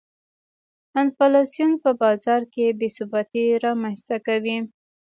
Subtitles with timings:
[1.01, 4.57] انفلاسیون په بازار کې بې ثباتي رامنځته کوي.